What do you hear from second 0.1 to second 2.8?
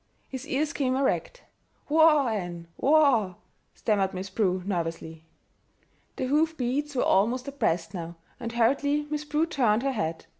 His ears came erect. "Whoa, Ann,